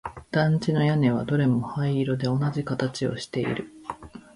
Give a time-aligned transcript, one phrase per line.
[0.31, 3.69] 団地の屋根はどれも灰色で同じ形をしている